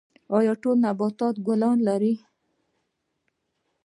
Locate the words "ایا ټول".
0.37-0.77